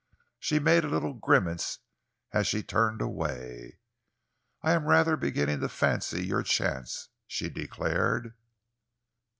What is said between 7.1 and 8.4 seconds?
she declared.